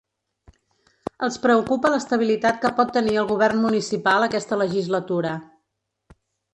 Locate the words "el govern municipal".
3.25-4.29